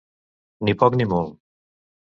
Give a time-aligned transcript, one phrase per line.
[0.69, 1.39] Ni poc ni molt.